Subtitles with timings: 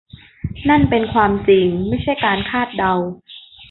[0.69, 2.93] นั่นเป็นความจริงไม่ใช่การคาดเดา